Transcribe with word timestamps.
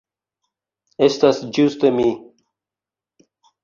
Estas 1.09 1.43
ĝuste 1.59 1.95
mi. 2.01 2.11